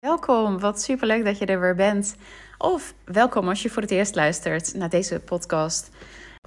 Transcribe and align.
Welkom, 0.00 0.58
wat 0.58 0.82
superleuk 0.82 1.24
dat 1.24 1.38
je 1.38 1.46
er 1.46 1.60
weer 1.60 1.74
bent. 1.74 2.16
Of 2.58 2.94
welkom 3.04 3.48
als 3.48 3.62
je 3.62 3.70
voor 3.70 3.82
het 3.82 3.90
eerst 3.90 4.14
luistert 4.14 4.74
naar 4.74 4.88
deze 4.88 5.20
podcast. 5.20 5.90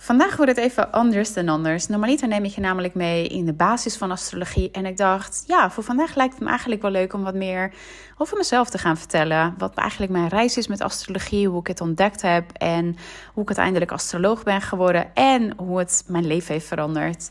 Vandaag 0.01 0.35
wordt 0.35 0.51
het 0.51 0.65
even 0.65 0.91
anders 0.91 1.33
dan 1.33 1.49
anders. 1.49 1.87
Normaliter 1.87 2.27
neem 2.27 2.43
ik 2.43 2.51
je 2.51 2.61
namelijk 2.61 2.93
mee 2.93 3.27
in 3.27 3.45
de 3.45 3.53
basis 3.53 3.97
van 3.97 4.11
astrologie. 4.11 4.71
En 4.71 4.85
ik 4.85 4.97
dacht, 4.97 5.43
ja, 5.47 5.71
voor 5.71 5.83
vandaag 5.83 6.15
lijkt 6.15 6.33
het 6.33 6.43
me 6.43 6.49
eigenlijk 6.49 6.81
wel 6.81 6.91
leuk 6.91 7.13
om 7.13 7.23
wat 7.23 7.33
meer 7.33 7.73
over 8.17 8.37
mezelf 8.37 8.69
te 8.69 8.77
gaan 8.77 8.97
vertellen. 8.97 9.55
Wat 9.57 9.75
eigenlijk 9.75 10.11
mijn 10.11 10.27
reis 10.27 10.57
is 10.57 10.67
met 10.67 10.81
astrologie, 10.81 11.47
hoe 11.47 11.59
ik 11.59 11.67
het 11.67 11.81
ontdekt 11.81 12.21
heb 12.21 12.51
en 12.51 12.95
hoe 13.33 13.43
ik 13.43 13.47
uiteindelijk 13.47 13.91
astroloog 13.91 14.43
ben 14.43 14.61
geworden 14.61 15.13
en 15.13 15.53
hoe 15.57 15.79
het 15.79 16.03
mijn 16.07 16.27
leven 16.27 16.53
heeft 16.53 16.67
veranderd. 16.67 17.29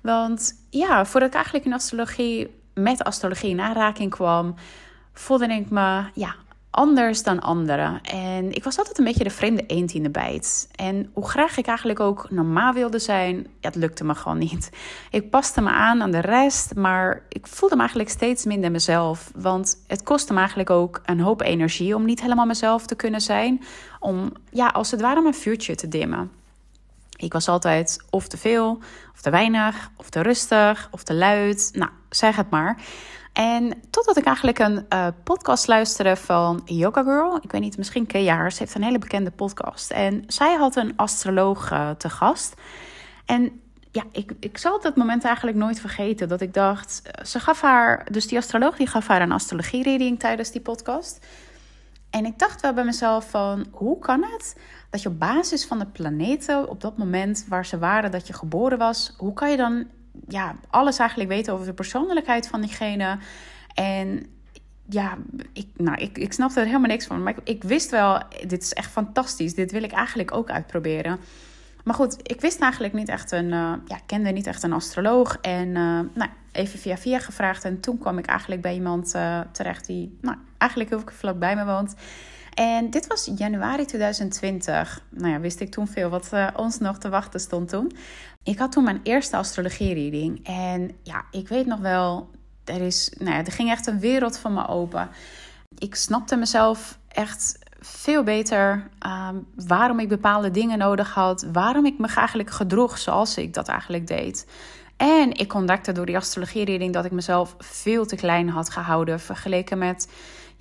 Want 0.00 0.54
ja, 0.70 1.04
voordat 1.04 1.28
ik 1.28 1.34
eigenlijk 1.34 1.64
in 1.64 1.72
astrologie 1.72 2.60
met 2.74 3.04
astrologie 3.04 3.50
in 3.50 3.60
aanraking 3.60 4.10
kwam, 4.10 4.54
voelde 5.12 5.46
ik 5.46 5.70
me 5.70 6.04
ja, 6.14 6.34
anders 6.72 7.22
dan 7.22 7.40
anderen. 7.40 8.00
En 8.02 8.52
ik 8.52 8.64
was 8.64 8.78
altijd 8.78 8.98
een 8.98 9.04
beetje 9.04 9.24
de 9.24 9.30
vreemde 9.30 9.66
eend 9.66 9.92
in 9.92 10.02
de 10.02 10.10
bijt. 10.10 10.68
En 10.74 11.10
hoe 11.12 11.28
graag 11.28 11.56
ik 11.56 11.66
eigenlijk 11.66 12.00
ook 12.00 12.30
normaal 12.30 12.72
wilde 12.72 12.98
zijn, 12.98 13.46
het 13.60 13.74
lukte 13.74 14.04
me 14.04 14.14
gewoon 14.14 14.38
niet. 14.38 14.70
Ik 15.10 15.30
paste 15.30 15.60
me 15.60 15.70
aan 15.70 16.02
aan 16.02 16.10
de 16.10 16.20
rest, 16.20 16.74
maar 16.74 17.22
ik 17.28 17.46
voelde 17.46 17.74
me 17.74 17.80
eigenlijk 17.80 18.10
steeds 18.10 18.44
minder 18.44 18.70
mezelf. 18.70 19.30
Want 19.34 19.82
het 19.86 20.02
kostte 20.02 20.32
me 20.32 20.38
eigenlijk 20.38 20.70
ook 20.70 21.00
een 21.04 21.20
hoop 21.20 21.40
energie 21.40 21.94
om 21.94 22.04
niet 22.04 22.20
helemaal 22.20 22.46
mezelf 22.46 22.86
te 22.86 22.94
kunnen 22.94 23.20
zijn. 23.20 23.62
Om, 24.00 24.32
ja, 24.50 24.66
als 24.68 24.90
het 24.90 25.00
ware 25.00 25.20
mijn 25.20 25.34
vuurtje 25.34 25.74
te 25.74 25.88
dimmen. 25.88 26.30
Ik 27.16 27.32
was 27.32 27.48
altijd 27.48 28.04
of 28.10 28.28
te 28.28 28.36
veel, 28.36 28.78
of 29.14 29.20
te 29.20 29.30
weinig, 29.30 29.90
of 29.96 30.10
te 30.10 30.20
rustig, 30.20 30.88
of 30.90 31.02
te 31.02 31.14
luid. 31.14 31.70
Nou, 31.72 31.90
zeg 32.10 32.36
het 32.36 32.50
maar. 32.50 32.76
En 33.32 33.72
totdat 33.90 34.16
ik 34.16 34.24
eigenlijk 34.24 34.58
een 34.58 34.86
uh, 34.88 35.06
podcast 35.22 35.66
luisterde 35.66 36.16
van 36.16 36.62
Yoga 36.64 37.02
Girl. 37.02 37.38
Ik 37.42 37.52
weet 37.52 37.60
niet, 37.60 37.76
misschien 37.76 38.06
ken 38.06 38.22
je 38.22 38.30
haar. 38.30 38.52
Ze 38.52 38.58
heeft 38.58 38.74
een 38.74 38.82
hele 38.82 38.98
bekende 38.98 39.30
podcast. 39.30 39.90
En 39.90 40.24
zij 40.26 40.54
had 40.54 40.76
een 40.76 40.96
astroloog 40.96 41.72
uh, 41.72 41.90
te 41.90 42.10
gast. 42.10 42.54
En 43.24 43.60
ja, 43.90 44.02
ik, 44.12 44.32
ik 44.40 44.58
zal 44.58 44.80
dat 44.80 44.96
moment 44.96 45.24
eigenlijk 45.24 45.56
nooit 45.56 45.80
vergeten. 45.80 46.28
Dat 46.28 46.40
ik 46.40 46.54
dacht, 46.54 47.02
eh, 47.04 47.24
ze 47.24 47.40
gaf 47.40 47.60
haar, 47.60 48.06
dus 48.10 48.26
die 48.26 48.38
astroloog 48.38 48.76
die 48.76 48.86
gaf 48.86 49.06
haar 49.06 49.22
een 49.22 49.32
astrologie-reading 49.32 50.18
tijdens 50.18 50.50
die 50.50 50.60
podcast. 50.60 51.26
En 52.10 52.24
ik 52.24 52.38
dacht 52.38 52.60
wel 52.60 52.72
bij 52.72 52.84
mezelf 52.84 53.30
van, 53.30 53.66
hoe 53.70 53.98
kan 53.98 54.22
het 54.22 54.56
dat 54.90 55.02
je 55.02 55.08
op 55.08 55.18
basis 55.18 55.66
van 55.66 55.78
de 55.78 55.86
planeten 55.86 56.68
op 56.68 56.80
dat 56.80 56.98
moment 56.98 57.44
waar 57.48 57.66
ze 57.66 57.78
waren, 57.78 58.10
dat 58.10 58.26
je 58.26 58.32
geboren 58.32 58.78
was, 58.78 59.14
hoe 59.16 59.32
kan 59.32 59.50
je 59.50 59.56
dan 59.56 59.86
ja, 60.28 60.56
alles 60.70 60.98
eigenlijk 60.98 61.30
weten 61.30 61.52
over 61.52 61.66
de 61.66 61.72
persoonlijkheid 61.72 62.48
van 62.48 62.60
diegene. 62.60 63.18
En 63.74 64.26
ja, 64.88 65.18
ik, 65.52 65.66
nou, 65.76 65.98
ik, 65.98 66.18
ik 66.18 66.32
snapte 66.32 66.60
er 66.60 66.66
helemaal 66.66 66.88
niks 66.88 67.06
van. 67.06 67.22
Maar 67.22 67.32
ik, 67.36 67.48
ik 67.48 67.62
wist 67.62 67.90
wel, 67.90 68.22
dit 68.46 68.62
is 68.62 68.72
echt 68.72 68.90
fantastisch. 68.90 69.54
Dit 69.54 69.72
wil 69.72 69.82
ik 69.82 69.92
eigenlijk 69.92 70.34
ook 70.34 70.50
uitproberen. 70.50 71.18
Maar 71.84 71.94
goed, 71.94 72.16
ik 72.22 72.40
wist 72.40 72.60
eigenlijk 72.60 72.92
niet 72.92 73.08
echt 73.08 73.32
een, 73.32 73.52
uh, 73.52 73.72
ja, 73.86 73.98
kende 74.06 74.30
niet 74.30 74.46
echt 74.46 74.62
een 74.62 74.72
astroloog. 74.72 75.38
En 75.40 75.68
uh, 75.68 76.00
nou, 76.14 76.30
even 76.52 76.78
via 76.78 76.96
via 76.96 77.18
gevraagd. 77.18 77.64
En 77.64 77.80
toen 77.80 77.98
kwam 77.98 78.18
ik 78.18 78.26
eigenlijk 78.26 78.62
bij 78.62 78.74
iemand 78.74 79.14
uh, 79.14 79.40
terecht 79.52 79.86
die, 79.86 80.18
nou, 80.20 80.36
eigenlijk 80.58 80.90
heel 80.90 81.02
vlak 81.06 81.38
bij 81.38 81.56
me 81.56 81.64
woont. 81.64 81.94
En 82.54 82.90
dit 82.90 83.06
was 83.06 83.30
januari 83.36 83.84
2020. 83.84 85.02
Nou 85.10 85.32
ja, 85.32 85.40
wist 85.40 85.60
ik 85.60 85.70
toen 85.70 85.88
veel 85.88 86.08
wat 86.08 86.30
ons 86.56 86.78
nog 86.78 86.98
te 86.98 87.08
wachten 87.08 87.40
stond 87.40 87.68
toen. 87.68 87.92
Ik 88.42 88.58
had 88.58 88.72
toen 88.72 88.84
mijn 88.84 89.00
eerste 89.02 89.36
astrologie-reading. 89.36 90.46
En 90.46 90.90
ja, 91.02 91.24
ik 91.30 91.48
weet 91.48 91.66
nog 91.66 91.80
wel, 91.80 92.30
er, 92.64 92.80
is, 92.80 93.12
nou 93.18 93.30
ja, 93.30 93.44
er 93.44 93.52
ging 93.52 93.70
echt 93.70 93.86
een 93.86 94.00
wereld 94.00 94.38
van 94.38 94.54
me 94.54 94.68
open. 94.68 95.08
Ik 95.78 95.94
snapte 95.94 96.36
mezelf 96.36 96.98
echt 97.08 97.58
veel 97.80 98.22
beter 98.22 98.88
um, 99.06 99.46
waarom 99.66 99.98
ik 99.98 100.08
bepaalde 100.08 100.50
dingen 100.50 100.78
nodig 100.78 101.14
had. 101.14 101.46
Waarom 101.52 101.86
ik 101.86 101.98
me 101.98 102.08
eigenlijk 102.14 102.50
gedroeg 102.50 102.98
zoals 102.98 103.36
ik 103.36 103.54
dat 103.54 103.68
eigenlijk 103.68 104.06
deed. 104.06 104.46
En 104.96 105.32
ik 105.32 105.54
ontdekte 105.54 105.92
door 105.92 106.06
die 106.06 106.16
astrologie-reading 106.16 106.92
dat 106.92 107.04
ik 107.04 107.10
mezelf 107.10 107.54
veel 107.58 108.06
te 108.06 108.16
klein 108.16 108.48
had 108.48 108.70
gehouden 108.70 109.20
vergeleken 109.20 109.78
met 109.78 110.08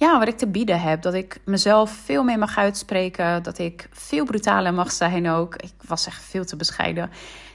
ja, 0.01 0.19
wat 0.19 0.27
ik 0.27 0.37
te 0.37 0.47
bieden 0.47 0.81
heb. 0.81 1.01
Dat 1.01 1.13
ik 1.13 1.39
mezelf 1.45 1.91
veel 1.91 2.23
meer 2.23 2.39
mag 2.39 2.57
uitspreken. 2.57 3.43
Dat 3.43 3.57
ik 3.57 3.87
veel 3.91 4.25
brutaler 4.25 4.73
mag 4.73 4.91
zijn 4.91 5.29
ook. 5.29 5.55
Ik 5.55 5.73
was 5.87 6.07
echt 6.07 6.23
veel 6.23 6.45
te 6.45 6.55
bescheiden 6.55 7.09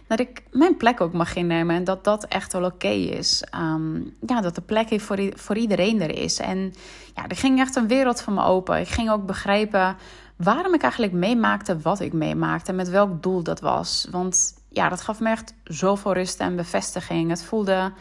dat 0.07 0.21
ik 0.21 0.43
mijn 0.51 0.77
plek 0.77 1.01
ook 1.01 1.13
mag 1.13 1.35
innemen 1.35 1.77
en 1.77 1.85
dat 1.85 2.05
dat 2.05 2.25
echt 2.25 2.53
wel 2.53 2.65
oké 2.65 2.89
is. 2.89 3.45
Um, 3.55 4.17
ja, 4.27 4.41
dat 4.41 4.55
de 4.55 4.61
plek 4.61 5.01
voor, 5.01 5.19
voor 5.35 5.57
iedereen 5.57 6.01
er 6.01 6.19
is. 6.19 6.39
En 6.39 6.75
ja, 7.15 7.27
er 7.29 7.37
ging 7.37 7.59
echt 7.61 7.77
een 7.77 7.89
wereld 7.89 8.21
van 8.21 8.35
me 8.35 8.43
open. 8.43 8.81
Ik 8.81 8.89
ging 8.89 9.11
ook 9.11 9.27
begrijpen 9.27 9.97
waarom 10.37 10.75
ik 10.75 10.83
eigenlijk 10.83 11.13
meemaakte 11.13 11.79
wat 11.79 12.01
ik 12.01 12.13
meemaakte 12.13 12.71
en 12.71 12.77
met 12.77 12.89
welk 12.89 13.23
doel 13.23 13.43
dat 13.43 13.61
was. 13.61 14.07
Want 14.11 14.55
ja, 14.69 14.89
dat 14.89 15.01
gaf 15.01 15.21
me 15.21 15.31
echt 15.31 15.55
zoveel 15.65 16.13
rust 16.13 16.41
en 16.41 16.57
bevestiging. 16.57 17.31
Het 17.31 17.45
voelde 17.45 17.93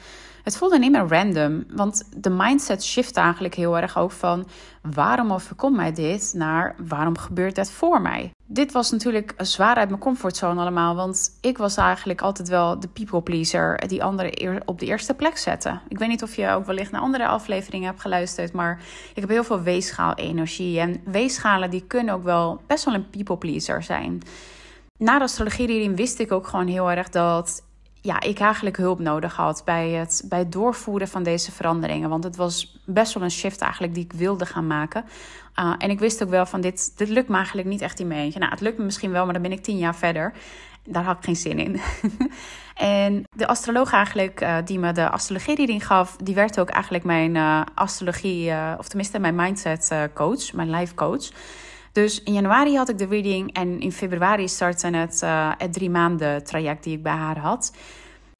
het 0.45 0.57
voelde 0.57 0.79
niet 0.79 0.91
meer 0.91 1.07
random, 1.07 1.63
want 1.69 2.03
de 2.17 2.29
mindset 2.29 2.83
shift 2.83 3.17
eigenlijk 3.17 3.53
heel 3.53 3.78
erg 3.78 3.97
ook 3.97 4.11
van 4.11 4.47
waarom 4.81 5.33
overkomt 5.33 5.75
mij 5.75 5.94
dit 5.94 6.33
naar 6.35 6.75
waarom 6.88 7.17
gebeurt 7.17 7.56
het 7.56 7.72
voor 7.72 8.01
mij. 8.01 8.31
Dit 8.45 8.72
was 8.72 8.91
natuurlijk 8.91 9.33
zwaar 9.38 9.75
uit 9.75 9.89
mijn 9.89 10.01
comfortzone 10.01 10.61
allemaal, 10.61 10.95
want 10.95 11.38
ik 11.41 11.57
was 11.57 11.78
eigenlijk 11.78 12.22
altijd 12.22 12.47
wel 12.47 12.79
de 12.79 12.88
people 12.88 13.22
pleaser 13.22 13.88
die 13.88 14.03
anderen 14.03 14.61
op 14.66 14.79
de 14.79 14.85
eerste 14.85 15.13
plek 15.13 15.38
zette. 15.38 15.79
Ik 15.88 15.97
weet 15.97 16.09
niet 16.09 16.23
of 16.23 16.35
je 16.35 16.50
ook 16.50 16.66
wellicht 16.66 16.91
naar 16.91 17.01
andere 17.01 17.27
afleveringen 17.27 17.88
hebt 17.88 18.01
geluisterd, 18.01 18.53
maar 18.53 18.79
ik 19.13 19.22
heb 19.22 19.29
heel 19.29 19.44
veel 19.44 19.62
weegschaal-energie 19.62 20.79
en 20.79 21.01
weegschalen 21.06 21.69
die 21.69 21.83
kunnen 21.88 22.13
ook 22.13 22.23
wel 22.23 22.62
best 22.67 22.85
wel 22.85 22.94
een 22.94 23.09
people 23.09 23.38
pleaser 23.38 23.83
zijn. 23.83 24.22
Na 24.97 25.17
de 25.17 25.23
astrologie 25.23 25.89
wist 25.89 26.19
ik 26.19 26.31
ook 26.31 26.47
gewoon 26.47 26.67
heel 26.67 26.91
erg 26.91 27.09
dat 27.09 27.63
ja, 28.05 28.21
ik 28.21 28.39
eigenlijk 28.39 28.77
hulp 28.77 28.99
nodig 28.99 29.35
had 29.35 29.61
bij 29.66 29.89
het, 29.89 30.23
bij 30.25 30.39
het 30.39 30.51
doorvoeren 30.51 31.07
van 31.07 31.23
deze 31.23 31.51
veranderingen. 31.51 32.09
Want 32.09 32.23
het 32.23 32.35
was 32.35 32.79
best 32.85 33.13
wel 33.13 33.23
een 33.23 33.31
shift 33.31 33.61
eigenlijk 33.61 33.93
die 33.93 34.03
ik 34.03 34.13
wilde 34.13 34.45
gaan 34.45 34.67
maken. 34.67 35.05
Uh, 35.59 35.73
en 35.77 35.89
ik 35.89 35.99
wist 35.99 36.23
ook 36.23 36.29
wel 36.29 36.45
van 36.45 36.61
dit, 36.61 36.97
dit 36.97 37.09
lukt 37.09 37.29
me 37.29 37.35
eigenlijk 37.35 37.67
niet 37.67 37.81
echt 37.81 37.99
in 37.99 38.07
mijn 38.07 38.19
eentje. 38.19 38.39
Nou, 38.39 38.51
het 38.51 38.61
lukt 38.61 38.77
me 38.77 38.83
misschien 38.83 39.11
wel, 39.11 39.23
maar 39.23 39.33
dan 39.33 39.41
ben 39.41 39.51
ik 39.51 39.63
tien 39.63 39.77
jaar 39.77 39.95
verder. 39.95 40.33
Daar 40.83 41.03
had 41.03 41.17
ik 41.17 41.23
geen 41.23 41.35
zin 41.35 41.59
in. 41.59 41.81
en 43.03 43.23
de 43.35 43.47
astroloog 43.47 43.91
eigenlijk 43.91 44.41
uh, 44.41 44.57
die 44.65 44.79
me 44.79 44.91
de 44.91 45.09
astrologie-reading 45.09 45.85
gaf... 45.85 46.15
die 46.23 46.35
werd 46.35 46.59
ook 46.59 46.69
eigenlijk 46.69 47.03
mijn 47.03 47.35
uh, 47.35 47.61
astrologie... 47.75 48.51
of 48.77 48.88
tenminste 48.88 49.19
mijn 49.19 49.35
mindset 49.35 50.09
coach, 50.13 50.53
mijn 50.53 50.69
life 50.69 50.95
coach... 50.95 51.29
Dus 51.95 52.23
in 52.23 52.33
januari 52.33 52.75
had 52.78 52.89
ik 52.89 52.97
de 52.97 53.06
reading 53.06 53.53
en 53.53 53.79
in 53.79 53.91
februari 53.91 54.47
startte 54.47 54.88
het, 54.88 55.22
uh, 55.23 55.51
het 55.57 55.73
drie 55.73 55.89
maanden 55.89 56.44
traject 56.44 56.83
die 56.83 56.97
ik 56.97 57.03
bij 57.03 57.13
haar 57.13 57.38
had. 57.38 57.75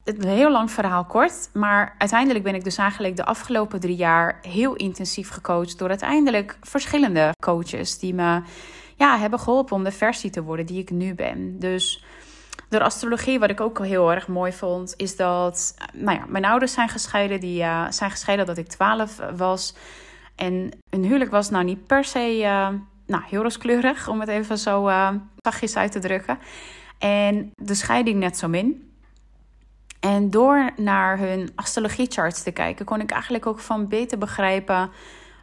Het 0.04 0.24
een 0.24 0.30
heel 0.30 0.50
lang 0.50 0.70
verhaal 0.70 1.04
kort, 1.04 1.50
maar 1.52 1.94
uiteindelijk 1.98 2.44
ben 2.44 2.54
ik 2.54 2.64
dus 2.64 2.76
eigenlijk 2.76 3.16
de 3.16 3.24
afgelopen 3.24 3.80
drie 3.80 3.96
jaar 3.96 4.38
heel 4.42 4.74
intensief 4.74 5.28
gecoacht 5.28 5.78
door 5.78 5.88
uiteindelijk 5.88 6.58
verschillende 6.60 7.34
coaches 7.40 7.98
die 7.98 8.14
me 8.14 8.42
ja, 8.96 9.18
hebben 9.18 9.40
geholpen 9.40 9.76
om 9.76 9.84
de 9.84 9.92
versie 9.92 10.30
te 10.30 10.42
worden 10.42 10.66
die 10.66 10.80
ik 10.80 10.90
nu 10.90 11.14
ben. 11.14 11.58
Dus 11.58 12.04
door 12.68 12.80
astrologie, 12.80 13.38
wat 13.38 13.50
ik 13.50 13.60
ook 13.60 13.84
heel 13.84 14.12
erg 14.12 14.28
mooi 14.28 14.52
vond, 14.52 14.94
is 14.96 15.16
dat 15.16 15.74
nou 15.92 16.18
ja, 16.18 16.24
mijn 16.28 16.44
ouders 16.44 16.72
zijn 16.72 16.88
gescheiden. 16.88 17.40
Die 17.40 17.60
uh, 17.60 17.90
zijn 17.90 18.10
gescheiden 18.10 18.46
dat 18.46 18.58
ik 18.58 18.66
12 18.66 19.20
was. 19.36 19.74
En 20.34 20.70
hun 20.90 21.04
huwelijk 21.04 21.30
was 21.30 21.50
nou 21.50 21.64
niet 21.64 21.86
per 21.86 22.04
se. 22.04 22.40
Uh, 22.40 22.68
nou, 23.06 23.22
heel 23.26 23.42
rooskleurig, 23.42 24.08
om 24.08 24.20
het 24.20 24.28
even 24.28 24.58
zo 24.58 24.88
uh, 24.88 25.10
zachtjes 25.42 25.76
uit 25.76 25.92
te 25.92 25.98
drukken. 25.98 26.38
En 26.98 27.52
de 27.54 27.74
scheiding 27.74 28.18
net 28.18 28.36
zo 28.36 28.48
min. 28.48 28.90
En 30.00 30.30
door 30.30 30.70
naar 30.76 31.18
hun 31.18 31.52
astrologie-charts 31.54 32.42
te 32.42 32.50
kijken, 32.50 32.84
kon 32.84 33.00
ik 33.00 33.10
eigenlijk 33.10 33.46
ook 33.46 33.60
van 33.60 33.88
beter 33.88 34.18
begrijpen 34.18 34.90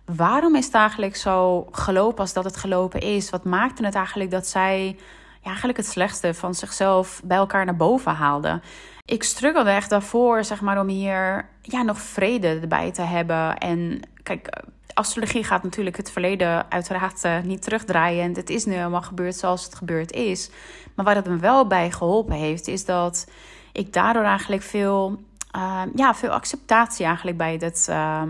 waarom 0.05 0.55
is 0.55 0.65
het 0.65 0.73
eigenlijk 0.73 1.15
zo 1.15 1.67
gelopen 1.71 2.19
als 2.19 2.33
dat 2.33 2.43
het 2.43 2.57
gelopen 2.57 2.99
is. 2.99 3.29
Wat 3.29 3.43
maakte 3.43 3.85
het 3.85 3.95
eigenlijk 3.95 4.31
dat 4.31 4.47
zij 4.47 4.97
eigenlijk 5.43 5.77
het 5.77 5.87
slechtste 5.87 6.33
van 6.33 6.55
zichzelf 6.55 7.21
bij 7.23 7.37
elkaar 7.37 7.65
naar 7.65 7.75
boven 7.75 8.11
haalden. 8.11 8.61
Ik 9.05 9.23
struggelde 9.23 9.69
echt 9.69 9.89
daarvoor, 9.89 10.43
zeg 10.43 10.61
maar, 10.61 10.79
om 10.79 10.87
hier 10.87 11.49
ja, 11.61 11.81
nog 11.81 11.99
vrede 11.99 12.59
erbij 12.59 12.91
te 12.91 13.01
hebben. 13.01 13.57
En 13.57 13.99
kijk, 14.23 14.63
astrologie 14.93 15.43
gaat 15.43 15.63
natuurlijk 15.63 15.97
het 15.97 16.11
verleden 16.11 16.71
uiteraard 16.71 17.23
uh, 17.23 17.39
niet 17.39 17.61
terugdraaien. 17.61 18.23
En 18.23 18.33
het 18.33 18.49
is 18.49 18.65
nu 18.65 18.73
helemaal 18.73 19.01
gebeurd 19.01 19.35
zoals 19.35 19.63
het 19.63 19.75
gebeurd 19.75 20.11
is. 20.11 20.49
Maar 20.95 21.05
waar 21.05 21.15
het 21.15 21.27
me 21.27 21.37
wel 21.37 21.67
bij 21.67 21.91
geholpen 21.91 22.35
heeft, 22.35 22.67
is 22.67 22.85
dat 22.85 23.27
ik 23.71 23.93
daardoor 23.93 24.23
eigenlijk 24.23 24.61
veel, 24.61 25.21
uh, 25.55 25.81
ja, 25.95 26.15
veel 26.15 26.29
acceptatie 26.29 27.05
eigenlijk 27.05 27.37
bij, 27.37 27.57
het, 27.59 27.87
uh, 27.89 28.21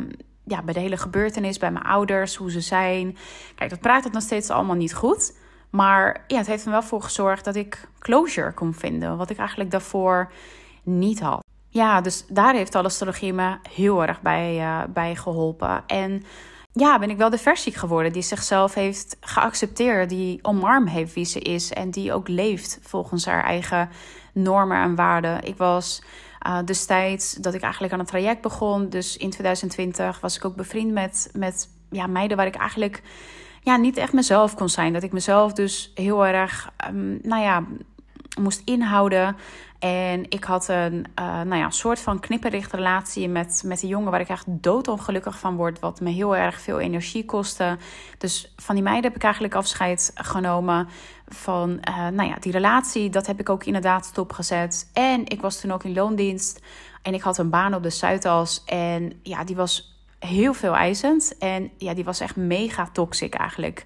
ja, 0.43 0.61
bij 0.61 0.73
de 0.73 0.79
hele 0.79 0.97
gebeurtenis, 0.97 1.57
bij 1.57 1.71
mijn 1.71 1.85
ouders, 1.85 2.35
hoe 2.35 2.51
ze 2.51 2.61
zijn. 2.61 3.17
Kijk, 3.55 3.69
dat 3.69 3.79
praat 3.79 4.03
het 4.03 4.13
nog 4.13 4.23
steeds 4.23 4.49
allemaal 4.49 4.75
niet 4.75 4.93
goed. 4.93 5.33
Maar 5.75 6.23
ja, 6.27 6.37
het 6.37 6.47
heeft 6.47 6.65
er 6.65 6.71
wel 6.71 6.83
voor 6.83 7.01
gezorgd 7.01 7.45
dat 7.45 7.55
ik 7.55 7.87
closure 7.99 8.53
kon 8.53 8.73
vinden. 8.73 9.17
Wat 9.17 9.29
ik 9.29 9.37
eigenlijk 9.37 9.71
daarvoor 9.71 10.31
niet 10.83 11.19
had. 11.19 11.43
Ja, 11.69 12.01
dus 12.01 12.25
daar 12.29 12.53
heeft 12.53 12.71
de 12.71 12.83
astrologie 12.83 13.33
me 13.33 13.57
heel 13.69 14.05
erg 14.05 14.21
bij, 14.21 14.59
uh, 14.59 14.83
bij 14.89 15.15
geholpen. 15.15 15.83
En 15.87 16.23
ja, 16.71 16.99
ben 16.99 17.09
ik 17.09 17.17
wel 17.17 17.29
de 17.29 17.37
versie 17.37 17.77
geworden 17.77 18.13
die 18.13 18.21
zichzelf 18.21 18.73
heeft 18.73 19.17
geaccepteerd, 19.19 20.09
die 20.09 20.39
omarm 20.41 20.87
heeft 20.87 21.13
wie 21.13 21.25
ze 21.25 21.39
is 21.39 21.71
en 21.71 21.91
die 21.91 22.13
ook 22.13 22.27
leeft 22.27 22.79
volgens 22.81 23.25
haar 23.25 23.43
eigen 23.43 23.89
normen 24.33 24.81
en 24.81 24.95
waarden. 24.95 25.43
Ik 25.43 25.57
was 25.57 26.03
uh, 26.47 26.57
destijds 26.65 27.33
dat 27.33 27.53
ik 27.53 27.61
eigenlijk 27.61 27.93
aan 27.93 27.99
een 27.99 28.05
traject 28.05 28.41
begon, 28.41 28.89
dus 28.89 29.17
in 29.17 29.29
2020 29.29 30.19
was 30.19 30.35
ik 30.35 30.45
ook 30.45 30.55
bevriend 30.55 30.91
met, 30.91 31.29
met 31.33 31.69
ja, 31.89 32.07
meiden 32.07 32.37
waar 32.37 32.45
ik 32.45 32.55
eigenlijk 32.55 33.01
ja, 33.63 33.75
niet 33.75 33.97
echt 33.97 34.13
mezelf 34.13 34.55
kon 34.55 34.69
zijn. 34.69 34.93
Dat 34.93 35.03
ik 35.03 35.11
mezelf 35.11 35.53
dus 35.53 35.91
heel 35.95 36.25
erg, 36.25 36.69
um, 36.87 37.19
nou 37.21 37.41
ja, 37.41 37.63
moest 38.39 38.61
inhouden. 38.65 39.35
En 39.79 40.25
ik 40.29 40.43
had 40.43 40.67
een 40.67 41.05
uh, 41.19 41.41
nou 41.41 41.55
ja, 41.55 41.69
soort 41.69 41.99
van 41.99 42.19
knipperrichtrelatie 42.19 43.29
met, 43.29 43.63
met 43.65 43.83
een 43.83 43.87
jongen 43.87 44.11
waar 44.11 44.19
ik 44.19 44.29
echt 44.29 44.45
doodongelukkig 44.47 45.39
van 45.39 45.55
word. 45.55 45.79
Wat 45.79 45.99
me 45.99 46.09
heel 46.09 46.35
erg 46.35 46.61
veel 46.61 46.79
energie 46.79 47.25
kostte. 47.25 47.77
Dus 48.17 48.53
van 48.55 48.75
die 48.75 48.83
meiden 48.83 49.03
heb 49.03 49.15
ik 49.15 49.23
eigenlijk 49.23 49.55
afscheid 49.55 50.11
genomen. 50.15 50.87
Van 51.27 51.69
uh, 51.89 52.07
nou 52.07 52.29
ja, 52.29 52.35
die 52.39 52.51
relatie, 52.51 53.09
dat 53.09 53.27
heb 53.27 53.39
ik 53.39 53.49
ook 53.49 53.63
inderdaad 53.63 54.05
stopgezet. 54.05 54.89
En 54.93 55.25
ik 55.27 55.41
was 55.41 55.59
toen 55.59 55.71
ook 55.71 55.83
in 55.83 55.93
loondienst. 55.93 56.59
En 57.01 57.13
ik 57.13 57.21
had 57.21 57.37
een 57.37 57.49
baan 57.49 57.73
op 57.73 57.83
de 57.83 57.89
Zuidas. 57.89 58.63
En 58.65 59.19
ja, 59.23 59.43
die 59.43 59.55
was 59.55 59.92
heel 60.27 60.53
veel 60.53 60.75
eisend. 60.75 61.37
En 61.37 61.71
ja, 61.77 61.93
die 61.93 62.03
was 62.03 62.19
echt 62.19 62.35
mega 62.35 62.89
toxic 62.91 63.33
eigenlijk. 63.33 63.85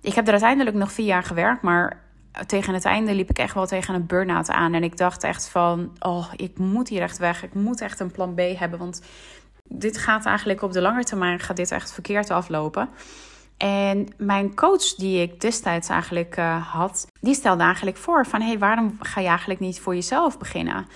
Ik 0.00 0.14
heb 0.14 0.26
er 0.26 0.32
uiteindelijk 0.32 0.76
nog 0.76 0.92
vier 0.92 1.06
jaar 1.06 1.22
gewerkt, 1.22 1.62
maar 1.62 2.00
tegen 2.46 2.74
het 2.74 2.84
einde 2.84 3.14
liep 3.14 3.30
ik 3.30 3.38
echt 3.38 3.54
wel 3.54 3.66
tegen 3.66 3.94
een 3.94 4.06
burn-out 4.06 4.50
aan. 4.50 4.74
En 4.74 4.82
ik 4.82 4.96
dacht 4.96 5.22
echt 5.22 5.48
van, 5.48 5.96
oh, 5.98 6.26
ik 6.36 6.58
moet 6.58 6.88
hier 6.88 7.02
echt 7.02 7.18
weg. 7.18 7.42
Ik 7.42 7.54
moet 7.54 7.80
echt 7.80 8.00
een 8.00 8.10
plan 8.10 8.34
B 8.34 8.40
hebben, 8.40 8.78
want 8.78 9.02
dit 9.64 9.98
gaat 9.98 10.26
eigenlijk 10.26 10.62
op 10.62 10.72
de 10.72 10.80
lange 10.80 11.04
termijn 11.04 11.40
gaat 11.40 11.56
dit 11.56 11.70
echt 11.70 11.92
verkeerd 11.92 12.30
aflopen. 12.30 12.88
En 13.56 14.08
mijn 14.16 14.54
coach 14.54 14.94
die 14.94 15.22
ik 15.22 15.40
destijds 15.40 15.88
eigenlijk 15.88 16.36
uh, 16.38 16.66
had, 16.72 17.06
die 17.20 17.34
stelde 17.34 17.62
eigenlijk 17.62 17.96
voor 17.96 18.26
van, 18.26 18.40
hey, 18.40 18.58
waarom 18.58 18.96
ga 19.00 19.20
je 19.20 19.28
eigenlijk 19.28 19.60
niet 19.60 19.80
voor 19.80 19.94
jezelf 19.94 20.38
beginnen? 20.38 20.86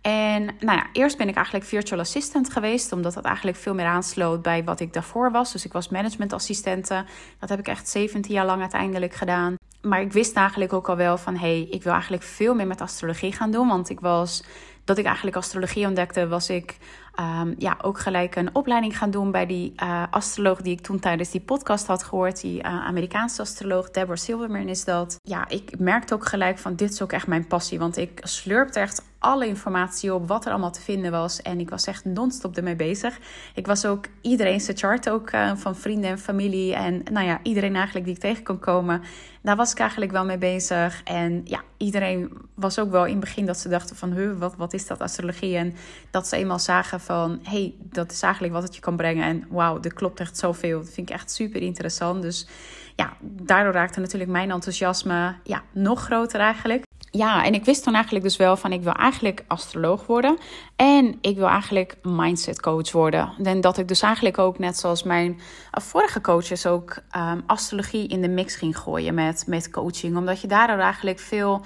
En 0.00 0.44
nou 0.44 0.78
ja, 0.78 0.86
eerst 0.92 1.16
ben 1.16 1.28
ik 1.28 1.34
eigenlijk 1.34 1.66
virtual 1.66 2.00
assistant 2.00 2.52
geweest, 2.52 2.92
omdat 2.92 3.14
dat 3.14 3.24
eigenlijk 3.24 3.56
veel 3.56 3.74
meer 3.74 3.86
aansloot 3.86 4.42
bij 4.42 4.64
wat 4.64 4.80
ik 4.80 4.92
daarvoor 4.92 5.30
was. 5.30 5.52
Dus 5.52 5.64
ik 5.64 5.72
was 5.72 5.88
managementassistente. 5.88 7.04
Dat 7.38 7.48
heb 7.48 7.58
ik 7.58 7.68
echt 7.68 7.88
17 7.88 8.34
jaar 8.34 8.46
lang 8.46 8.60
uiteindelijk 8.60 9.14
gedaan. 9.14 9.54
Maar 9.82 10.00
ik 10.00 10.12
wist 10.12 10.36
eigenlijk 10.36 10.72
ook 10.72 10.88
al 10.88 10.96
wel 10.96 11.18
van, 11.18 11.34
hé, 11.34 11.40
hey, 11.40 11.66
ik 11.70 11.82
wil 11.82 11.92
eigenlijk 11.92 12.22
veel 12.22 12.54
meer 12.54 12.66
met 12.66 12.80
astrologie 12.80 13.32
gaan 13.32 13.50
doen. 13.50 13.68
Want 13.68 13.90
ik 13.90 14.00
was, 14.00 14.44
dat 14.84 14.98
ik 14.98 15.04
eigenlijk 15.04 15.36
astrologie 15.36 15.86
ontdekte, 15.86 16.28
was 16.28 16.50
ik 16.50 16.76
um, 17.20 17.54
ja, 17.58 17.76
ook 17.82 17.98
gelijk 17.98 18.36
een 18.36 18.54
opleiding 18.54 18.98
gaan 18.98 19.10
doen 19.10 19.30
bij 19.30 19.46
die 19.46 19.72
uh, 19.82 20.02
astroloog 20.10 20.62
die 20.62 20.72
ik 20.72 20.80
toen 20.80 20.98
tijdens 20.98 21.30
die 21.30 21.40
podcast 21.40 21.86
had 21.86 22.02
gehoord. 22.02 22.40
Die 22.40 22.62
uh, 22.62 22.86
Amerikaanse 22.86 23.40
astroloog, 23.40 23.90
Deborah 23.90 24.16
Silverman 24.16 24.68
is 24.68 24.84
dat. 24.84 25.16
Ja, 25.22 25.48
ik 25.48 25.78
merkte 25.78 26.14
ook 26.14 26.26
gelijk 26.26 26.58
van, 26.58 26.76
dit 26.76 26.92
is 26.92 27.02
ook 27.02 27.12
echt 27.12 27.26
mijn 27.26 27.46
passie. 27.46 27.78
Want 27.78 27.96
ik 27.96 28.20
slurpte 28.22 28.80
echt 28.80 29.02
alle 29.20 29.46
informatie 29.46 30.14
op 30.14 30.28
wat 30.28 30.44
er 30.44 30.50
allemaal 30.50 30.72
te 30.72 30.80
vinden 30.80 31.10
was. 31.10 31.42
En 31.42 31.60
ik 31.60 31.70
was 31.70 31.86
echt 31.86 32.04
non-stop 32.04 32.56
ermee 32.56 32.76
bezig. 32.76 33.18
Ik 33.54 33.66
was 33.66 33.86
ook 33.86 34.06
iedereen 34.20 34.60
chart 34.60 35.10
ook 35.10 35.32
uh, 35.32 35.52
van 35.56 35.76
vrienden 35.76 36.10
en 36.10 36.18
familie. 36.18 36.74
En 36.74 37.02
nou 37.12 37.26
ja, 37.26 37.40
iedereen 37.42 37.74
eigenlijk 37.74 38.04
die 38.04 38.14
ik 38.14 38.20
tegen 38.20 38.44
kon 38.44 38.58
komen. 38.58 39.02
Daar 39.42 39.56
was 39.56 39.72
ik 39.72 39.78
eigenlijk 39.78 40.12
wel 40.12 40.24
mee 40.24 40.38
bezig. 40.38 41.02
En 41.04 41.40
ja, 41.44 41.60
iedereen 41.76 42.32
was 42.54 42.78
ook 42.78 42.90
wel 42.90 43.04
in 43.04 43.10
het 43.10 43.20
begin 43.20 43.46
dat 43.46 43.58
ze 43.58 43.68
dachten 43.68 43.96
van... 43.96 44.38
Wat, 44.38 44.56
wat 44.56 44.72
is 44.72 44.86
dat 44.86 45.00
astrologie? 45.00 45.56
En 45.56 45.74
dat 46.10 46.26
ze 46.26 46.36
eenmaal 46.36 46.58
zagen 46.58 47.00
van... 47.10 47.38
hey, 47.42 47.74
dat 47.80 48.12
is 48.12 48.22
eigenlijk 48.22 48.52
wat 48.54 48.62
het 48.62 48.74
je 48.74 48.80
kan 48.80 48.96
brengen. 48.96 49.24
En 49.24 49.44
wauw, 49.48 49.80
er 49.82 49.94
klopt 49.94 50.20
echt 50.20 50.38
zoveel. 50.38 50.78
Dat 50.78 50.90
vind 50.90 51.08
ik 51.08 51.14
echt 51.14 51.30
super 51.30 51.62
interessant. 51.62 52.22
Dus 52.22 52.48
ja, 52.96 53.16
daardoor 53.20 53.72
raakte 53.72 54.00
natuurlijk 54.00 54.30
mijn 54.30 54.50
enthousiasme 54.50 55.34
ja, 55.44 55.62
nog 55.72 56.00
groter 56.00 56.40
eigenlijk 56.40 56.84
ja, 57.12 57.44
en 57.44 57.54
ik 57.54 57.64
wist 57.64 57.84
dan 57.84 57.94
eigenlijk 57.94 58.24
dus 58.24 58.36
wel 58.36 58.56
van 58.56 58.72
ik 58.72 58.82
wil 58.82 58.92
eigenlijk 58.92 59.44
astroloog 59.46 60.06
worden. 60.06 60.38
En 60.76 61.18
ik 61.20 61.36
wil 61.36 61.48
eigenlijk 61.48 61.96
mindset 62.02 62.60
coach 62.60 62.92
worden. 62.92 63.32
En 63.42 63.60
dat 63.60 63.78
ik 63.78 63.88
dus 63.88 64.02
eigenlijk 64.02 64.38
ook 64.38 64.58
net 64.58 64.78
zoals 64.78 65.02
mijn 65.02 65.40
eh, 65.70 65.82
vorige 65.82 66.20
coaches 66.20 66.66
ook 66.66 66.96
um, 67.16 67.42
astrologie 67.46 68.08
in 68.08 68.20
de 68.20 68.28
mix 68.28 68.54
ging 68.54 68.78
gooien 68.78 69.14
met, 69.14 69.44
met 69.46 69.70
coaching. 69.70 70.16
Omdat 70.16 70.40
je 70.40 70.48
daardoor 70.48 70.78
eigenlijk 70.78 71.18
veel 71.18 71.64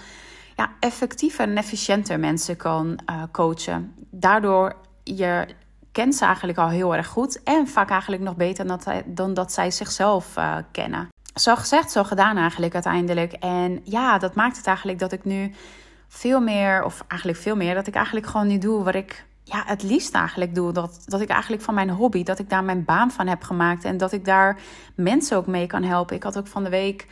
ja, 0.56 0.72
effectiever 0.80 1.48
en 1.48 1.56
efficiënter 1.56 2.20
mensen 2.20 2.56
kan 2.56 2.98
uh, 3.10 3.22
coachen. 3.32 3.94
Daardoor 4.10 4.76
je 5.04 5.46
kent 5.92 6.14
ze 6.14 6.24
eigenlijk 6.24 6.58
al 6.58 6.68
heel 6.68 6.94
erg 6.94 7.06
goed. 7.06 7.42
En 7.42 7.68
vaak 7.68 7.90
eigenlijk 7.90 8.22
nog 8.22 8.36
beter 8.36 8.66
dan 8.66 8.80
dat, 8.84 9.02
dan 9.06 9.34
dat 9.34 9.52
zij 9.52 9.70
zichzelf 9.70 10.36
uh, 10.36 10.56
kennen 10.70 11.08
zo 11.34 11.56
gezegd, 11.56 11.90
zo 11.90 12.04
gedaan 12.04 12.36
eigenlijk 12.36 12.74
uiteindelijk. 12.74 13.32
En 13.32 13.80
ja, 13.84 14.18
dat 14.18 14.34
maakt 14.34 14.56
het 14.56 14.66
eigenlijk 14.66 14.98
dat 14.98 15.12
ik 15.12 15.24
nu 15.24 15.52
veel 16.08 16.40
meer, 16.40 16.84
of 16.84 17.04
eigenlijk 17.08 17.40
veel 17.40 17.56
meer, 17.56 17.74
dat 17.74 17.86
ik 17.86 17.94
eigenlijk 17.94 18.26
gewoon 18.26 18.46
nu 18.46 18.58
doe 18.58 18.84
wat 18.84 18.94
ik 18.94 19.24
ja, 19.44 19.62
het 19.66 19.82
liefst 19.82 20.14
eigenlijk 20.14 20.54
doe. 20.54 20.72
Dat, 20.72 21.02
dat 21.06 21.20
ik 21.20 21.28
eigenlijk 21.28 21.62
van 21.62 21.74
mijn 21.74 21.90
hobby, 21.90 22.22
dat 22.22 22.38
ik 22.38 22.50
daar 22.50 22.64
mijn 22.64 22.84
baan 22.84 23.10
van 23.10 23.26
heb 23.26 23.42
gemaakt. 23.42 23.84
En 23.84 23.96
dat 23.96 24.12
ik 24.12 24.24
daar 24.24 24.58
mensen 24.94 25.36
ook 25.36 25.46
mee 25.46 25.66
kan 25.66 25.82
helpen. 25.82 26.16
Ik 26.16 26.22
had 26.22 26.38
ook 26.38 26.46
van 26.46 26.64
de 26.64 26.70
week 26.70 27.06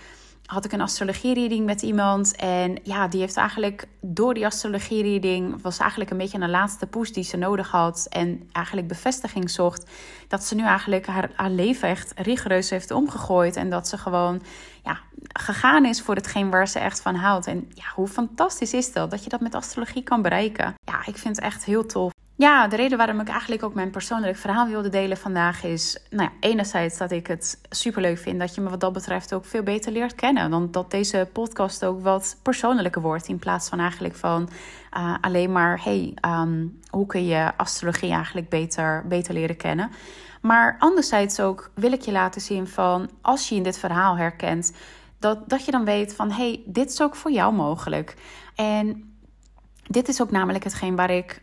had 0.47 0.65
ik 0.65 0.73
een 0.73 0.81
astrologie-reading 0.81 1.67
met 1.67 1.83
iemand. 1.83 2.37
En 2.37 2.79
ja, 2.83 3.09
die 3.09 3.21
heeft 3.21 3.37
eigenlijk 3.37 3.89
door 4.01 4.35
die 4.35 4.47
astrologie-reading... 4.47 5.63
was 5.63 5.79
eigenlijk 5.79 6.11
een 6.11 6.17
beetje 6.17 6.39
een 6.39 6.51
laatste 6.51 6.87
push 6.87 7.11
die 7.11 7.25
ze 7.25 7.37
nodig 7.37 7.71
had. 7.71 8.07
En 8.11 8.49
eigenlijk 8.53 8.89
bevestiging 8.89 9.51
zocht. 9.51 9.91
Dat 10.29 10.45
ze 10.45 10.55
nu 10.55 10.65
eigenlijk 10.65 11.07
haar, 11.07 11.51
leven 11.51 11.89
echt 11.89 12.13
rigoureus 12.17 12.71
heeft 12.71 12.91
omgegooid. 12.91 13.57
En 13.57 13.71
dat 13.71 13.89
ze 13.89 13.99
gewoon 13.99 14.43
ja, 14.85 14.99
gegaan 15.33 15.85
is 15.85 16.03
voor 16.03 16.15
hetgeen 16.15 16.51
waar 16.51 16.69
ze 16.69 16.79
echt 16.79 17.01
van 17.01 17.15
houdt. 17.15 17.47
En 17.47 17.71
ja, 17.75 17.85
hoe 17.95 18.09
fantastisch 18.09 18.73
is 18.73 18.93
dat? 18.93 19.11
Dat 19.11 19.25
je 19.25 19.31
dat 19.31 19.41
met 19.41 19.55
astrologie 19.55 20.03
kan 20.03 20.23
bereiken. 20.23 20.75
Ja, 20.85 21.07
ik 21.07 21.17
vind 21.19 21.37
het 21.37 21.45
echt 21.45 21.65
heel 21.65 21.87
tof. 21.87 22.13
Ja, 22.43 22.69
de 22.69 22.77
reden 22.77 22.99
waarom 22.99 23.21
ik 23.21 23.29
eigenlijk 23.29 23.63
ook 23.63 23.75
mijn 23.75 23.91
persoonlijk 23.91 24.37
verhaal 24.37 24.69
wilde 24.69 24.89
delen 24.89 25.17
vandaag 25.17 25.65
is, 25.65 25.99
nou 26.11 26.23
ja, 26.23 26.49
enerzijds 26.49 26.99
dat 26.99 27.11
ik 27.11 27.27
het 27.27 27.61
superleuk 27.71 28.19
vind 28.19 28.41
dat 28.41 28.55
je 28.55 28.61
me 28.61 28.71
wat 28.71 28.81
dat 28.81 28.93
betreft 28.93 29.35
ook 29.35 29.45
veel 29.45 29.63
beter 29.63 29.93
leert 29.93 30.15
kennen. 30.15 30.51
Dan 30.51 30.71
dat 30.71 30.91
deze 30.91 31.29
podcast 31.33 31.85
ook 31.85 32.03
wat 32.03 32.37
persoonlijker 32.43 33.03
wordt 33.03 33.29
in 33.29 33.39
plaats 33.39 33.69
van 33.69 33.79
eigenlijk 33.79 34.15
van 34.15 34.49
uh, 34.97 35.15
alleen 35.21 35.53
maar, 35.53 35.85
hey, 35.85 36.15
um, 36.27 36.81
hoe 36.91 37.07
kun 37.07 37.27
je 37.27 37.53
astrologie 37.57 38.11
eigenlijk 38.11 38.49
beter, 38.49 39.05
beter 39.07 39.35
leren 39.35 39.57
kennen. 39.57 39.91
Maar 40.41 40.77
anderzijds 40.79 41.41
ook 41.41 41.71
wil 41.75 41.93
ik 41.93 42.03
je 42.03 42.13
laten 42.13 42.41
zien 42.41 42.69
van, 42.69 43.11
als 43.21 43.49
je 43.49 43.55
in 43.55 43.63
dit 43.63 43.79
verhaal 43.79 44.17
herkent, 44.17 44.73
dat, 45.19 45.49
dat 45.49 45.65
je 45.65 45.71
dan 45.71 45.85
weet 45.85 46.15
van, 46.15 46.31
hey, 46.31 46.63
dit 46.67 46.91
is 46.91 47.03
ook 47.03 47.17
voor 47.17 47.31
jou 47.31 47.55
mogelijk. 47.55 48.17
En 48.55 49.15
dit 49.83 50.09
is 50.09 50.23
ook 50.23 50.31
namelijk 50.31 50.65
hetgeen 50.65 50.97
waar 50.97 51.11
ik 51.11 51.41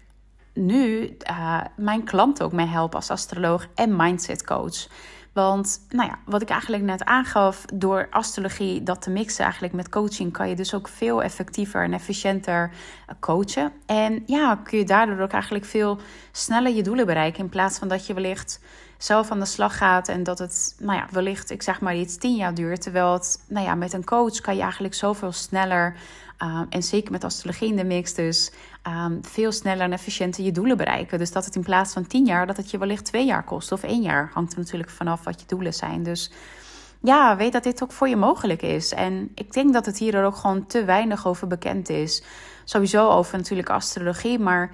nu 0.59 1.17
uh, 1.29 1.61
mijn 1.75 2.03
klant 2.03 2.43
ook 2.43 2.51
mee 2.51 2.65
helpen 2.65 2.95
als 2.95 3.09
astroloog 3.09 3.67
en 3.75 3.95
mindset 3.95 4.45
coach. 4.45 4.87
Want 5.33 5.85
nou 5.89 6.09
ja, 6.09 6.19
wat 6.25 6.41
ik 6.41 6.49
eigenlijk 6.49 6.83
net 6.83 7.03
aangaf, 7.03 7.65
door 7.73 8.07
astrologie 8.09 8.83
dat 8.83 9.01
te 9.01 9.09
mixen 9.09 9.43
eigenlijk 9.43 9.73
met 9.73 9.89
coaching, 9.89 10.33
kan 10.33 10.49
je 10.49 10.55
dus 10.55 10.73
ook 10.73 10.87
veel 10.87 11.23
effectiever 11.23 11.83
en 11.83 11.93
efficiënter 11.93 12.71
eh, 13.07 13.15
coachen. 13.19 13.71
En 13.85 14.23
ja, 14.25 14.55
kun 14.63 14.77
je 14.77 14.85
daardoor 14.85 15.19
ook 15.19 15.31
eigenlijk 15.31 15.65
veel 15.65 15.99
sneller 16.31 16.71
je 16.71 16.83
doelen 16.83 17.05
bereiken. 17.05 17.43
In 17.43 17.49
plaats 17.49 17.79
van 17.79 17.87
dat 17.87 18.05
je 18.05 18.13
wellicht 18.13 18.59
zelf 18.97 19.31
aan 19.31 19.39
de 19.39 19.45
slag 19.45 19.77
gaat 19.77 20.07
en 20.07 20.23
dat 20.23 20.39
het, 20.39 20.75
nou 20.79 20.97
ja, 20.97 21.07
wellicht, 21.11 21.49
ik 21.49 21.61
zeg 21.61 21.81
maar 21.81 21.95
iets 21.95 22.17
tien 22.17 22.35
jaar 22.35 22.53
duurt. 22.53 22.81
Terwijl 22.81 23.13
het, 23.13 23.43
nou 23.47 23.65
ja, 23.65 23.75
met 23.75 23.93
een 23.93 24.05
coach 24.05 24.41
kan 24.41 24.55
je 24.55 24.61
eigenlijk 24.61 24.93
zoveel 24.93 25.31
sneller 25.31 25.95
uh, 26.43 26.61
en 26.69 26.83
zeker 26.83 27.11
met 27.11 27.23
astrologie 27.23 27.67
in 27.67 27.75
de 27.75 27.83
mix, 27.83 28.13
dus 28.13 28.51
um, 28.87 29.19
veel 29.21 29.51
sneller 29.51 29.83
en 29.83 29.93
efficiënter 29.93 30.43
je 30.43 30.51
doelen 30.51 30.77
bereiken. 30.77 31.17
Dus 31.17 31.31
dat 31.31 31.45
het 31.45 31.55
in 31.55 31.63
plaats 31.63 31.93
van 31.93 32.07
tien 32.07 32.25
jaar, 32.25 32.47
dat 32.47 32.57
het 32.57 32.71
je 32.71 32.77
wellicht 32.77 33.05
twee 33.05 33.25
jaar 33.25 33.43
kost 33.43 33.71
of 33.71 33.83
één 33.83 34.01
jaar. 34.01 34.31
Hangt 34.33 34.53
er 34.53 34.59
natuurlijk 34.59 34.89
vanaf 34.89 35.23
wat 35.23 35.39
je 35.39 35.47
doelen 35.47 35.73
zijn. 35.73 36.03
Dus 36.03 36.31
ja, 37.01 37.35
weet 37.35 37.51
dat 37.51 37.63
dit 37.63 37.83
ook 37.83 37.91
voor 37.91 38.07
je 38.07 38.15
mogelijk 38.15 38.61
is. 38.61 38.93
En 38.93 39.31
ik 39.35 39.53
denk 39.53 39.73
dat 39.73 39.85
het 39.85 39.97
hier 39.97 40.23
ook 40.23 40.35
gewoon 40.35 40.67
te 40.67 40.85
weinig 40.85 41.27
over 41.27 41.47
bekend 41.47 41.89
is. 41.89 42.23
Sowieso 42.63 43.09
over 43.09 43.37
natuurlijk 43.37 43.69
astrologie, 43.69 44.39
maar 44.39 44.71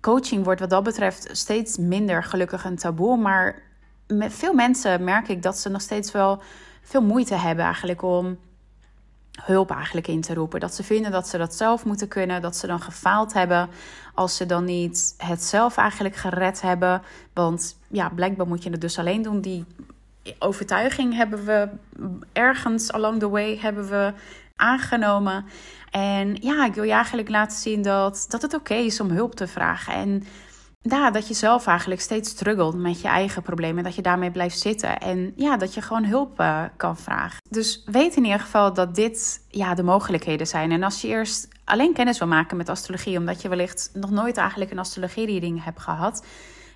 coaching 0.00 0.44
wordt 0.44 0.60
wat 0.60 0.70
dat 0.70 0.82
betreft 0.82 1.28
steeds 1.32 1.76
minder 1.76 2.24
gelukkig 2.24 2.64
een 2.64 2.76
taboe. 2.76 3.16
Maar 3.16 3.62
met 4.06 4.32
veel 4.32 4.54
mensen 4.54 5.04
merk 5.04 5.28
ik 5.28 5.42
dat 5.42 5.58
ze 5.58 5.68
nog 5.68 5.80
steeds 5.80 6.12
wel 6.12 6.42
veel 6.82 7.02
moeite 7.02 7.34
hebben 7.34 7.64
eigenlijk 7.64 8.02
om 8.02 8.38
hulp 9.40 9.70
eigenlijk 9.70 10.08
in 10.08 10.20
te 10.20 10.34
roepen. 10.34 10.60
Dat 10.60 10.74
ze 10.74 10.82
vinden 10.82 11.10
dat 11.10 11.28
ze 11.28 11.38
dat 11.38 11.54
zelf 11.54 11.84
moeten 11.84 12.08
kunnen, 12.08 12.42
dat 12.42 12.56
ze 12.56 12.66
dan 12.66 12.80
gefaald 12.80 13.32
hebben 13.32 13.68
als 14.14 14.36
ze 14.36 14.46
dan 14.46 14.64
niet 14.64 15.14
het 15.16 15.42
zelf 15.42 15.76
eigenlijk 15.76 16.16
gered 16.16 16.60
hebben. 16.60 17.02
Want 17.32 17.76
ja, 17.88 18.08
blijkbaar 18.08 18.46
moet 18.46 18.62
je 18.62 18.70
het 18.70 18.80
dus 18.80 18.98
alleen 18.98 19.22
doen. 19.22 19.40
Die 19.40 19.64
overtuiging 20.38 21.14
hebben 21.14 21.44
we 21.44 21.68
ergens 22.32 22.92
along 22.92 23.18
the 23.18 23.28
way 23.28 23.58
hebben 23.58 23.88
we 23.88 24.12
aangenomen. 24.56 25.44
En 25.90 26.36
ja, 26.40 26.66
ik 26.66 26.74
wil 26.74 26.84
je 26.84 26.92
eigenlijk 26.92 27.28
laten 27.28 27.58
zien 27.58 27.82
dat, 27.82 28.26
dat 28.28 28.42
het 28.42 28.54
oké 28.54 28.74
is 28.74 29.00
om 29.00 29.10
hulp 29.10 29.34
te 29.34 29.46
vragen. 29.46 29.94
En 29.94 30.24
ja, 30.82 31.10
dat 31.10 31.28
je 31.28 31.34
zelf 31.34 31.66
eigenlijk 31.66 32.00
steeds 32.00 32.30
struggelt 32.30 32.74
met 32.74 33.00
je 33.00 33.08
eigen 33.08 33.42
problemen. 33.42 33.84
Dat 33.84 33.94
je 33.94 34.02
daarmee 34.02 34.30
blijft 34.30 34.58
zitten. 34.58 34.98
En 34.98 35.32
ja, 35.36 35.56
dat 35.56 35.74
je 35.74 35.82
gewoon 35.82 36.04
hulp 36.04 36.40
uh, 36.40 36.62
kan 36.76 36.96
vragen. 36.96 37.38
Dus 37.50 37.82
weet 37.86 38.16
in 38.16 38.24
ieder 38.24 38.40
geval 38.40 38.72
dat 38.72 38.94
dit 38.94 39.40
ja, 39.48 39.74
de 39.74 39.82
mogelijkheden 39.82 40.46
zijn. 40.46 40.72
En 40.72 40.82
als 40.82 41.00
je 41.00 41.08
eerst 41.08 41.48
alleen 41.64 41.92
kennis 41.92 42.18
wil 42.18 42.28
maken 42.28 42.56
met 42.56 42.68
astrologie, 42.68 43.18
omdat 43.18 43.42
je 43.42 43.48
wellicht 43.48 43.90
nog 43.92 44.10
nooit 44.10 44.36
eigenlijk 44.36 44.70
een 44.70 44.78
astrologie-reading 44.78 45.64
hebt 45.64 45.80
gehad. 45.80 46.24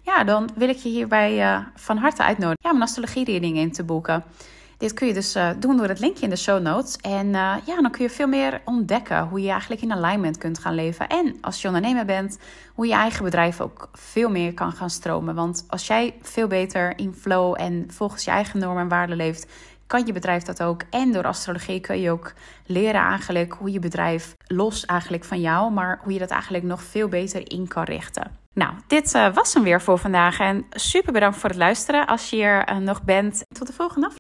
Ja, 0.03 0.25
dan 0.25 0.49
wil 0.55 0.69
ik 0.69 0.77
je 0.77 0.89
hierbij 0.89 1.39
uh, 1.39 1.59
van 1.75 1.97
harte 1.97 2.23
uitnodigen 2.23 2.71
om 2.71 2.77
een 2.77 2.83
astrologie-reading 2.83 3.57
in 3.57 3.73
te 3.73 3.85
boeken. 3.85 4.25
Dit 4.79 4.95
kun 4.95 5.07
je 5.07 5.15
dus 5.15 5.37
uh, 5.37 5.51
doen 5.59 5.77
door 5.77 5.89
het 5.89 6.01
linkje 6.01 6.25
in 6.25 6.31
de 6.31 6.37
show 6.37 6.63
notes. 6.63 6.97
En 6.97 7.27
uh, 7.27 7.55
ja, 7.65 7.81
dan 7.81 7.91
kun 7.91 8.03
je 8.03 8.11
veel 8.11 8.27
meer 8.27 8.61
ontdekken 8.65 9.29
hoe 9.29 9.41
je 9.41 9.51
eigenlijk 9.51 9.83
in 9.83 9.93
alignment 9.93 10.39
kunt 10.39 10.59
gaan 10.59 10.75
leven. 10.75 11.09
En 11.09 11.37
als 11.41 11.63
je 11.63 11.67
ondernemer 11.67 12.05
bent, 12.05 12.39
hoe 12.75 12.87
je 12.87 12.93
eigen 12.93 13.25
bedrijf 13.25 13.61
ook 13.61 13.89
veel 13.93 14.31
meer 14.31 14.55
kan 14.55 14.73
gaan 14.73 14.91
stromen. 14.91 15.35
Want 15.35 15.65
als 15.69 15.87
jij 15.87 16.15
veel 16.23 16.47
beter 16.47 16.99
in 16.99 17.15
flow 17.15 17.55
en 17.59 17.85
volgens 17.89 18.25
je 18.25 18.31
eigen 18.31 18.59
normen 18.59 18.83
en 18.83 18.89
waarden 18.89 19.17
leeft, 19.17 19.47
kan 19.87 20.07
je 20.07 20.13
bedrijf 20.13 20.43
dat 20.43 20.63
ook. 20.63 20.83
En 20.91 21.13
door 21.13 21.25
astrologie 21.27 21.81
kun 21.81 22.01
je 22.01 22.11
ook 22.11 22.33
leren 22.67 23.01
eigenlijk 23.01 23.53
hoe 23.53 23.73
je 23.73 23.79
bedrijf 23.79 24.37
los 24.47 24.85
eigenlijk 24.85 25.25
van 25.25 25.41
jou, 25.41 25.73
maar 25.73 26.01
hoe 26.03 26.13
je 26.13 26.19
dat 26.19 26.31
eigenlijk 26.31 26.65
nog 26.65 26.83
veel 26.83 27.09
beter 27.09 27.51
in 27.51 27.69
kan 27.69 27.85
richten. 27.85 28.31
Nou, 28.53 28.73
dit 28.87 29.15
uh, 29.15 29.35
was 29.35 29.55
hem 29.55 29.63
weer 29.63 29.81
voor 29.81 29.99
vandaag 29.99 30.39
en 30.39 30.67
super 30.71 31.13
bedankt 31.13 31.37
voor 31.37 31.49
het 31.49 31.59
luisteren. 31.59 32.07
Als 32.07 32.31
je 32.31 32.37
hier 32.37 32.81
nog 32.81 33.03
bent, 33.03 33.45
tot 33.49 33.67
de 33.67 33.73
volgende 33.73 34.07
aflevering. 34.07 34.15